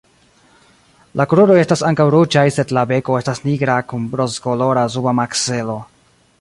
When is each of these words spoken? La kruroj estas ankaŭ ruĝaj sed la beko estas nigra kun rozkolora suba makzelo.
La 1.21 1.27
kruroj 1.33 1.57
estas 1.63 1.83
ankaŭ 1.89 2.07
ruĝaj 2.15 2.45
sed 2.57 2.73
la 2.79 2.85
beko 2.93 3.19
estas 3.21 3.45
nigra 3.49 3.77
kun 3.93 4.11
rozkolora 4.23 4.89
suba 4.97 5.15
makzelo. 5.23 5.81